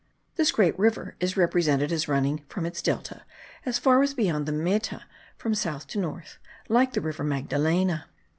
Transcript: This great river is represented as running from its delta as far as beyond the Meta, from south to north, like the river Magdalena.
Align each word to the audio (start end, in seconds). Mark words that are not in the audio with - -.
This 0.35 0.51
great 0.51 0.73
river 0.79 1.15
is 1.19 1.37
represented 1.37 1.91
as 1.91 2.07
running 2.07 2.43
from 2.49 2.65
its 2.65 2.81
delta 2.81 3.21
as 3.67 3.77
far 3.77 4.01
as 4.01 4.15
beyond 4.15 4.47
the 4.47 4.51
Meta, 4.51 5.03
from 5.37 5.53
south 5.53 5.85
to 5.89 5.99
north, 5.99 6.39
like 6.69 6.93
the 6.93 7.01
river 7.01 7.23
Magdalena. 7.23 8.07